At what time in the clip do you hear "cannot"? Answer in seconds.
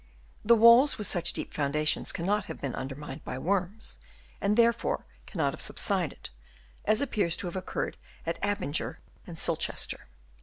2.11-2.45, 5.27-5.53